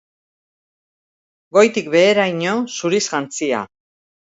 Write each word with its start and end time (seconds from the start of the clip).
Goitik 1.59 1.93
beheraino 1.99 2.59
zuriz 2.77 3.07
jantzia. 3.13 3.67